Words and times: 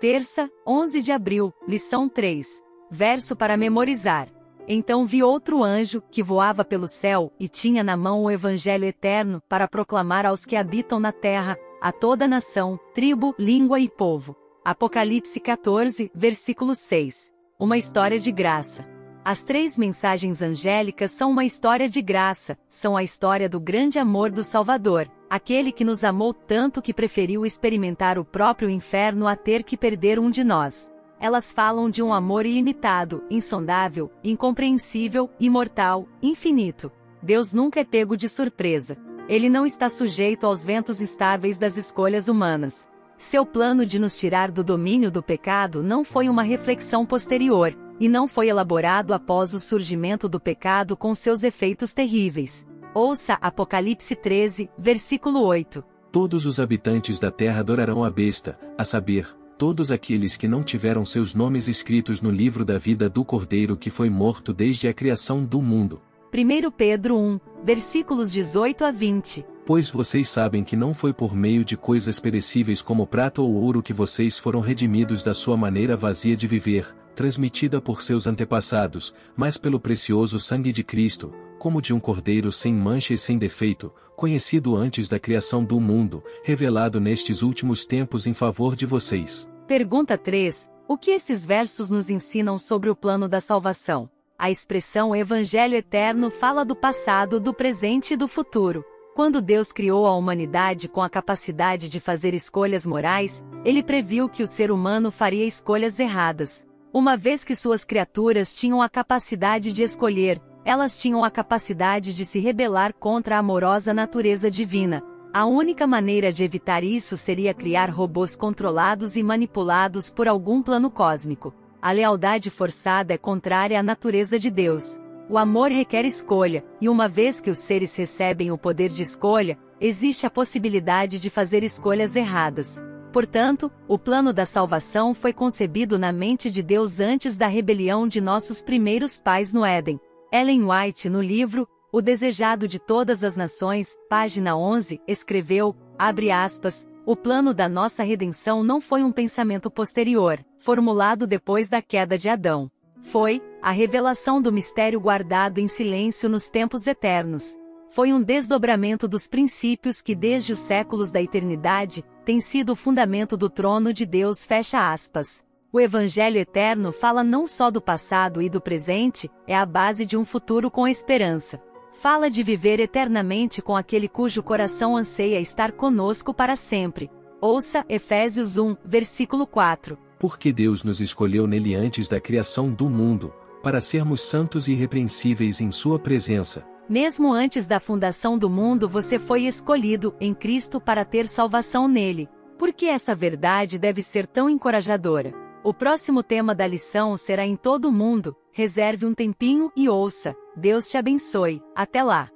Terça, 0.00 0.50
11 0.66 1.02
de 1.02 1.12
abril, 1.12 1.52
lição 1.68 2.08
3. 2.08 2.46
Verso 2.90 3.36
para 3.36 3.54
memorizar. 3.54 4.28
Então 4.66 5.04
vi 5.04 5.22
outro 5.22 5.62
anjo, 5.62 6.02
que 6.10 6.22
voava 6.22 6.64
pelo 6.64 6.88
céu, 6.88 7.30
e 7.38 7.46
tinha 7.46 7.84
na 7.84 7.98
mão 7.98 8.22
o 8.22 8.30
Evangelho 8.30 8.86
eterno, 8.86 9.42
para 9.46 9.68
proclamar 9.68 10.24
aos 10.24 10.46
que 10.46 10.56
habitam 10.56 10.98
na 10.98 11.12
terra, 11.12 11.54
a 11.82 11.92
toda 11.92 12.26
nação, 12.26 12.80
tribo, 12.94 13.34
língua 13.38 13.78
e 13.78 13.90
povo. 13.90 14.34
Apocalipse 14.64 15.38
14, 15.38 16.10
versículo 16.14 16.74
6. 16.74 17.30
Uma 17.58 17.76
história 17.76 18.18
de 18.18 18.32
graça. 18.32 18.88
As 19.22 19.42
três 19.42 19.76
mensagens 19.76 20.40
angélicas 20.40 21.10
são 21.10 21.30
uma 21.30 21.44
história 21.44 21.90
de 21.90 22.00
graça, 22.00 22.56
são 22.70 22.96
a 22.96 23.02
história 23.02 23.50
do 23.50 23.60
grande 23.60 23.98
amor 23.98 24.30
do 24.30 24.42
Salvador, 24.42 25.10
aquele 25.30 25.70
que 25.70 25.84
nos 25.84 26.02
amou 26.02 26.34
tanto 26.34 26.82
que 26.82 26.92
preferiu 26.92 27.46
experimentar 27.46 28.18
o 28.18 28.24
próprio 28.24 28.68
inferno 28.68 29.28
a 29.28 29.36
ter 29.36 29.62
que 29.62 29.76
perder 29.76 30.18
um 30.18 30.28
de 30.28 30.42
nós. 30.42 30.90
Elas 31.20 31.52
falam 31.52 31.88
de 31.88 32.02
um 32.02 32.12
amor 32.12 32.44
ilimitado, 32.44 33.22
insondável, 33.30 34.10
incompreensível, 34.24 35.30
imortal, 35.38 36.08
infinito. 36.20 36.90
Deus 37.22 37.52
nunca 37.52 37.78
é 37.78 37.84
pego 37.84 38.16
de 38.16 38.28
surpresa. 38.28 38.96
Ele 39.28 39.48
não 39.48 39.64
está 39.64 39.88
sujeito 39.88 40.46
aos 40.46 40.66
ventos 40.66 41.00
instáveis 41.00 41.56
das 41.56 41.76
escolhas 41.76 42.26
humanas. 42.26 42.88
Seu 43.16 43.46
plano 43.46 43.86
de 43.86 43.98
nos 43.98 44.18
tirar 44.18 44.50
do 44.50 44.64
domínio 44.64 45.10
do 45.10 45.22
pecado 45.22 45.82
não 45.82 46.02
foi 46.02 46.28
uma 46.28 46.42
reflexão 46.42 47.06
posterior, 47.06 47.76
e 48.00 48.08
não 48.08 48.26
foi 48.26 48.48
elaborado 48.48 49.12
após 49.12 49.52
o 49.52 49.60
surgimento 49.60 50.26
do 50.26 50.40
pecado 50.40 50.96
com 50.96 51.14
seus 51.14 51.44
efeitos 51.44 51.92
terríveis. 51.92 52.66
Ouça 52.92 53.34
Apocalipse 53.34 54.16
13, 54.16 54.68
versículo 54.76 55.44
8. 55.44 55.84
Todos 56.10 56.44
os 56.44 56.58
habitantes 56.58 57.20
da 57.20 57.30
terra 57.30 57.60
adorarão 57.60 58.02
a 58.02 58.10
besta, 58.10 58.58
a 58.76 58.84
saber, 58.84 59.28
todos 59.56 59.92
aqueles 59.92 60.36
que 60.36 60.48
não 60.48 60.64
tiveram 60.64 61.04
seus 61.04 61.32
nomes 61.32 61.68
escritos 61.68 62.20
no 62.20 62.32
livro 62.32 62.64
da 62.64 62.78
vida 62.78 63.08
do 63.08 63.24
Cordeiro 63.24 63.76
que 63.76 63.90
foi 63.90 64.10
morto 64.10 64.52
desde 64.52 64.88
a 64.88 64.92
criação 64.92 65.44
do 65.44 65.62
mundo. 65.62 66.02
1 66.34 66.68
Pedro 66.72 67.16
1, 67.16 67.40
versículos 67.64 68.32
18 68.32 68.84
a 68.84 68.90
20. 68.90 69.46
Pois 69.64 69.88
vocês 69.88 70.28
sabem 70.28 70.64
que 70.64 70.74
não 70.74 70.92
foi 70.92 71.12
por 71.12 71.32
meio 71.32 71.64
de 71.64 71.76
coisas 71.76 72.18
perecíveis 72.18 72.82
como 72.82 73.06
prata 73.06 73.40
ou 73.40 73.52
ouro 73.52 73.84
que 73.84 73.92
vocês 73.92 74.36
foram 74.36 74.58
redimidos 74.58 75.22
da 75.22 75.32
sua 75.32 75.56
maneira 75.56 75.96
vazia 75.96 76.36
de 76.36 76.48
viver, 76.48 76.92
transmitida 77.14 77.80
por 77.80 78.02
seus 78.02 78.26
antepassados, 78.26 79.14
mas 79.36 79.56
pelo 79.56 79.78
precioso 79.78 80.40
sangue 80.40 80.72
de 80.72 80.82
Cristo, 80.82 81.32
como 81.60 81.82
de 81.82 81.92
um 81.92 82.00
cordeiro 82.00 82.50
sem 82.50 82.72
mancha 82.72 83.12
e 83.12 83.18
sem 83.18 83.36
defeito, 83.36 83.92
conhecido 84.16 84.74
antes 84.74 85.10
da 85.10 85.18
criação 85.18 85.62
do 85.62 85.78
mundo, 85.78 86.24
revelado 86.42 86.98
nestes 86.98 87.42
últimos 87.42 87.84
tempos 87.84 88.26
em 88.26 88.32
favor 88.32 88.74
de 88.74 88.86
vocês. 88.86 89.46
Pergunta 89.68 90.16
3. 90.16 90.70
O 90.88 90.96
que 90.96 91.10
esses 91.10 91.44
versos 91.44 91.90
nos 91.90 92.08
ensinam 92.08 92.58
sobre 92.58 92.88
o 92.88 92.96
plano 92.96 93.28
da 93.28 93.42
salvação? 93.42 94.08
A 94.38 94.50
expressão 94.50 95.14
Evangelho 95.14 95.76
Eterno 95.76 96.30
fala 96.30 96.64
do 96.64 96.74
passado, 96.74 97.38
do 97.38 97.52
presente 97.52 98.14
e 98.14 98.16
do 98.16 98.26
futuro. 98.26 98.82
Quando 99.14 99.42
Deus 99.42 99.70
criou 99.70 100.06
a 100.06 100.16
humanidade 100.16 100.88
com 100.88 101.02
a 101.02 101.10
capacidade 101.10 101.90
de 101.90 102.00
fazer 102.00 102.32
escolhas 102.32 102.86
morais, 102.86 103.44
ele 103.66 103.82
previu 103.82 104.30
que 104.30 104.42
o 104.42 104.46
ser 104.46 104.70
humano 104.70 105.10
faria 105.10 105.44
escolhas 105.44 106.00
erradas. 106.00 106.64
Uma 106.90 107.18
vez 107.18 107.44
que 107.44 107.54
suas 107.54 107.84
criaturas 107.84 108.56
tinham 108.56 108.80
a 108.80 108.88
capacidade 108.88 109.74
de 109.74 109.82
escolher, 109.82 110.40
elas 110.64 111.00
tinham 111.00 111.24
a 111.24 111.30
capacidade 111.30 112.14
de 112.14 112.24
se 112.24 112.38
rebelar 112.38 112.94
contra 112.94 113.36
a 113.36 113.38
amorosa 113.38 113.94
natureza 113.94 114.50
divina. 114.50 115.02
A 115.32 115.46
única 115.46 115.86
maneira 115.86 116.32
de 116.32 116.44
evitar 116.44 116.82
isso 116.82 117.16
seria 117.16 117.54
criar 117.54 117.88
robôs 117.88 118.34
controlados 118.34 119.16
e 119.16 119.22
manipulados 119.22 120.10
por 120.10 120.26
algum 120.26 120.60
plano 120.60 120.90
cósmico. 120.90 121.54
A 121.80 121.92
lealdade 121.92 122.50
forçada 122.50 123.14
é 123.14 123.18
contrária 123.18 123.78
à 123.78 123.82
natureza 123.82 124.38
de 124.38 124.50
Deus. 124.50 125.00
O 125.30 125.38
amor 125.38 125.70
requer 125.70 126.04
escolha, 126.04 126.64
e 126.80 126.88
uma 126.88 127.08
vez 127.08 127.40
que 127.40 127.48
os 127.48 127.58
seres 127.58 127.94
recebem 127.94 128.50
o 128.50 128.58
poder 128.58 128.88
de 128.88 129.02
escolha, 129.02 129.56
existe 129.80 130.26
a 130.26 130.30
possibilidade 130.30 131.20
de 131.20 131.30
fazer 131.30 131.62
escolhas 131.62 132.16
erradas. 132.16 132.82
Portanto, 133.12 133.70
o 133.88 133.98
plano 133.98 134.32
da 134.32 134.44
salvação 134.44 135.14
foi 135.14 135.32
concebido 135.32 135.98
na 135.98 136.12
mente 136.12 136.50
de 136.50 136.62
Deus 136.62 137.00
antes 137.00 137.36
da 137.36 137.46
rebelião 137.46 138.06
de 138.06 138.20
nossos 138.20 138.62
primeiros 138.62 139.20
pais 139.20 139.54
no 139.54 139.64
Éden. 139.64 140.00
Ellen 140.32 140.62
White, 140.62 141.08
no 141.08 141.20
livro 141.20 141.66
O 141.92 142.00
Desejado 142.00 142.68
de 142.68 142.78
Todas 142.78 143.24
as 143.24 143.34
Nações, 143.34 143.98
página 144.08 144.56
11, 144.56 145.00
escreveu, 145.08 145.74
abre 145.98 146.30
aspas, 146.30 146.86
o 147.04 147.16
plano 147.16 147.52
da 147.52 147.68
nossa 147.68 148.04
redenção 148.04 148.62
não 148.62 148.80
foi 148.80 149.02
um 149.02 149.10
pensamento 149.10 149.68
posterior, 149.68 150.38
formulado 150.56 151.26
depois 151.26 151.68
da 151.68 151.82
queda 151.82 152.16
de 152.16 152.28
Adão. 152.28 152.70
Foi 153.02 153.42
a 153.60 153.72
revelação 153.72 154.40
do 154.40 154.52
mistério 154.52 155.00
guardado 155.00 155.58
em 155.58 155.66
silêncio 155.66 156.28
nos 156.28 156.48
tempos 156.48 156.86
eternos. 156.86 157.58
Foi 157.88 158.12
um 158.12 158.22
desdobramento 158.22 159.08
dos 159.08 159.26
princípios 159.26 160.00
que 160.00 160.14
desde 160.14 160.52
os 160.52 160.60
séculos 160.60 161.10
da 161.10 161.20
eternidade 161.20 162.04
tem 162.24 162.40
sido 162.40 162.70
o 162.70 162.76
fundamento 162.76 163.36
do 163.36 163.50
trono 163.50 163.92
de 163.92 164.06
Deus. 164.06 164.46
Fecha 164.46 164.92
aspas. 164.92 165.42
O 165.72 165.78
Evangelho 165.78 166.36
eterno 166.36 166.90
fala 166.90 167.22
não 167.22 167.46
só 167.46 167.70
do 167.70 167.80
passado 167.80 168.42
e 168.42 168.50
do 168.50 168.60
presente, 168.60 169.30
é 169.46 169.56
a 169.56 169.64
base 169.64 170.04
de 170.04 170.16
um 170.16 170.24
futuro 170.24 170.68
com 170.68 170.86
esperança. 170.86 171.62
Fala 171.92 172.28
de 172.28 172.42
viver 172.42 172.80
eternamente 172.80 173.62
com 173.62 173.76
aquele 173.76 174.08
cujo 174.08 174.42
coração 174.42 174.96
anseia 174.96 175.38
estar 175.38 175.70
conosco 175.70 176.34
para 176.34 176.56
sempre. 176.56 177.08
Ouça 177.40 177.84
Efésios 177.88 178.58
1, 178.58 178.78
versículo 178.84 179.46
4. 179.46 179.96
Porque 180.18 180.52
Deus 180.52 180.82
nos 180.82 181.00
escolheu 181.00 181.46
nele 181.46 181.76
antes 181.76 182.08
da 182.08 182.20
criação 182.20 182.72
do 182.72 182.90
mundo, 182.90 183.32
para 183.62 183.80
sermos 183.80 184.22
santos 184.22 184.66
e 184.66 184.72
irrepreensíveis 184.72 185.60
em 185.60 185.70
Sua 185.70 186.00
presença. 186.00 186.66
Mesmo 186.88 187.32
antes 187.32 187.64
da 187.64 187.78
fundação 187.78 188.36
do 188.36 188.50
mundo 188.50 188.88
você 188.88 189.20
foi 189.20 189.42
escolhido 189.42 190.16
em 190.20 190.34
Cristo 190.34 190.80
para 190.80 191.04
ter 191.04 191.28
salvação 191.28 191.86
nele. 191.86 192.28
Por 192.58 192.72
que 192.72 192.86
essa 192.86 193.14
verdade 193.14 193.78
deve 193.78 194.02
ser 194.02 194.26
tão 194.26 194.50
encorajadora? 194.50 195.48
O 195.62 195.74
próximo 195.74 196.22
tema 196.22 196.54
da 196.54 196.66
lição 196.66 197.18
será 197.18 197.46
em 197.46 197.54
todo 197.54 197.86
o 197.86 197.92
mundo. 197.92 198.34
Reserve 198.50 199.04
um 199.04 199.12
tempinho 199.12 199.70
e 199.76 199.90
ouça. 199.90 200.34
Deus 200.56 200.88
te 200.88 200.96
abençoe. 200.96 201.62
Até 201.76 202.02
lá! 202.02 202.30